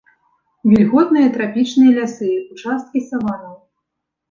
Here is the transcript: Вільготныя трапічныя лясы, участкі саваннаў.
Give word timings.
Вільготныя 0.71 1.27
трапічныя 1.35 1.91
лясы, 1.99 2.31
участкі 2.53 3.05
саваннаў. 3.13 3.55